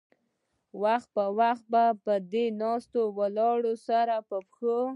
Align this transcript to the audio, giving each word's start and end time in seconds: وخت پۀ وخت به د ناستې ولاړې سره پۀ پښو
وخت 0.83 1.07
پۀ 1.15 1.25
وخت 1.39 1.65
به 2.05 2.15
د 2.31 2.33
ناستې 2.61 3.01
ولاړې 3.17 3.73
سره 3.87 4.15
پۀ 4.27 4.37
پښو 4.47 4.77